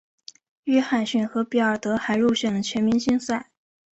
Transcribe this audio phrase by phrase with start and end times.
[0.63, 3.51] 约翰逊和比尔德还入选了全明星赛。